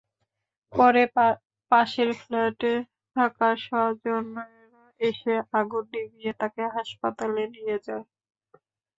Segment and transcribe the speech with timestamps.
[0.73, 1.03] পরে
[1.71, 2.73] পাশের ফ্ল্যাটে
[3.15, 8.05] থাকা স্বজনেরা এসে আগুন নিভিয়ে তাঁকে হাসপাতালে নিয়ে যায়।